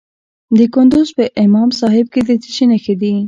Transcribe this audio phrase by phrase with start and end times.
[0.57, 3.13] د کندز په امام صاحب کې د څه شي نښې دي؟